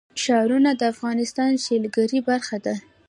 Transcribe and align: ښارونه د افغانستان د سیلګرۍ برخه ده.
ښارونه 0.23 0.71
د 0.79 0.81
افغانستان 0.93 1.49
د 1.55 1.61
سیلګرۍ 1.65 2.19
برخه 2.29 2.57
ده. 2.65 2.75